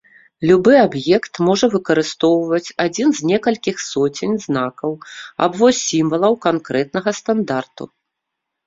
Любы 0.51 0.73
аб'ект 0.85 1.33
можа 1.47 1.67
выкарыстоўваць 1.75 2.73
адзін 2.85 3.07
з 3.19 3.29
некалькіх 3.33 3.77
соцень 3.91 4.35
знакаў 4.47 4.91
або 5.49 5.65
сімвалаў 5.85 6.33
канкрэтнага 6.49 7.09
стандарту. 7.21 7.83